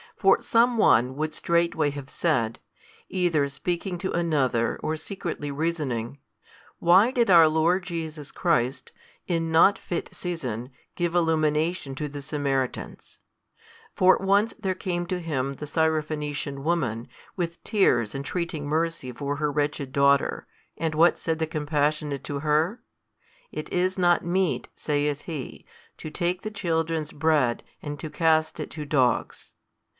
For 0.17 0.39
some 0.41 0.77
one 0.77 1.15
would 1.15 1.33
straightway 1.33 1.91
have 1.91 2.09
said, 2.09 2.59
either 3.09 3.47
speaking 3.49 3.97
to 3.99 4.11
another, 4.11 4.79
or 4.83 4.95
secretly 4.95 5.51
reasoning, 5.51 6.17
Why 6.77 7.09
did 7.11 7.29
our 7.31 7.47
Lord 7.47 7.83
Jesus 7.83 8.31
Christ, 8.31 8.91
in 9.27 9.51
not 9.51 9.77
fit 9.79 10.09
season, 10.11 10.71
give 10.95 11.13
illumination 11.15 11.93
to 11.95 12.07
the 12.07 12.21
Samaritans? 12.21 13.17
For 13.95 14.17
once 14.17 14.53
there 14.59 14.75
came 14.75 15.05
to 15.07 15.19
Him 15.19 15.55
the 15.55 15.65
Syrophenician 15.67 16.63
woman, 16.63 17.07
with 17.35 17.63
tears 17.63 18.13
entreating 18.13 18.67
mercy 18.67 19.11
for 19.11 19.35
her 19.37 19.51
wretched 19.51 19.91
daughter; 19.91 20.47
and 20.77 20.93
what 20.95 21.17
said 21.19 21.37
the 21.37 21.47
Compassionate 21.47 22.23
to 22.25 22.39
her? 22.39 22.81
It 23.51 23.71
is 23.73 23.97
not 23.99 24.25
meet, 24.25 24.67
saith 24.75 25.23
He, 25.23 25.65
to 25.97 26.09
take 26.09 26.41
the 26.41 26.51
children's 26.51 27.11
bread, 27.11 27.63
and 27.83 27.99
to 27.99 28.09
cast 28.09 28.59
it 28.59 28.69
to 28.71 28.85
dogs. 28.85 29.53